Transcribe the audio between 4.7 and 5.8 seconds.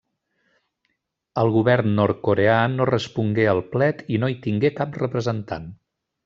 cap representant.